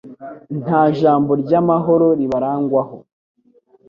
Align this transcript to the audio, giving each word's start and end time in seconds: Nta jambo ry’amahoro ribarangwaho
Nta 0.61 0.81
jambo 0.99 1.31
ry’amahoro 1.41 2.07
ribarangwaho 2.19 2.97